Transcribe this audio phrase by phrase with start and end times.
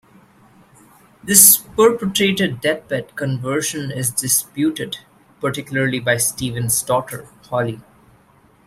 [1.23, 4.97] This purported deathbed conversion is disputed,
[5.39, 7.81] particularly by Stevens's daughter, Holly.